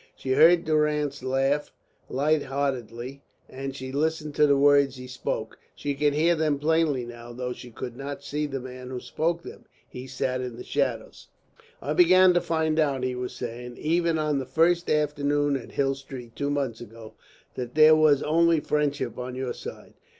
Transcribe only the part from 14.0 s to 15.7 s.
on that first afternoon